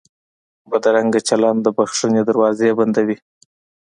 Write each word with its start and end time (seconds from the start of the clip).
بدرنګه 0.69 1.19
چلند 1.27 1.59
د 1.63 1.67
بښنې 1.77 2.21
دروازې 2.29 2.69
بندوي 2.77 3.17